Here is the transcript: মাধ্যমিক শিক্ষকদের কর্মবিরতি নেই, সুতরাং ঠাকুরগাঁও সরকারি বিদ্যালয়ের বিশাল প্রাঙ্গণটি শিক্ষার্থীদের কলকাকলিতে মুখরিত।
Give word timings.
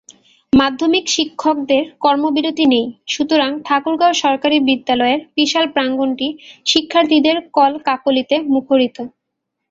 মাধ্যমিক 0.53 1.05
শিক্ষকদের 1.07 1.83
কর্মবিরতি 1.99 2.65
নেই, 2.73 2.85
সুতরাং 3.07 3.51
ঠাকুরগাঁও 3.65 4.19
সরকারি 4.23 4.57
বিদ্যালয়ের 4.67 5.19
বিশাল 5.37 5.65
প্রাঙ্গণটি 5.75 6.27
শিক্ষার্থীদের 6.65 7.37
কলকাকলিতে 7.57 8.35
মুখরিত। 8.53 8.97